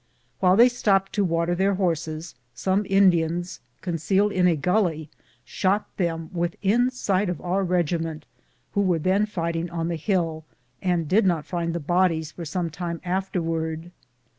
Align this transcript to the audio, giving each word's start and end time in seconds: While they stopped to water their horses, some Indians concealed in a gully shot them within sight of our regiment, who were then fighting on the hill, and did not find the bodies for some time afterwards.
While 0.39 0.55
they 0.55 0.67
stopped 0.67 1.13
to 1.13 1.23
water 1.23 1.53
their 1.53 1.75
horses, 1.75 2.33
some 2.55 2.87
Indians 2.89 3.59
concealed 3.81 4.31
in 4.31 4.47
a 4.47 4.55
gully 4.55 5.11
shot 5.45 5.95
them 5.97 6.31
within 6.33 6.89
sight 6.89 7.29
of 7.29 7.39
our 7.39 7.63
regiment, 7.63 8.25
who 8.71 8.81
were 8.81 8.97
then 8.97 9.27
fighting 9.27 9.69
on 9.69 9.89
the 9.89 9.97
hill, 9.97 10.43
and 10.81 11.07
did 11.07 11.23
not 11.27 11.45
find 11.45 11.75
the 11.75 11.79
bodies 11.79 12.31
for 12.31 12.45
some 12.45 12.71
time 12.71 12.99
afterwards. 13.05 13.89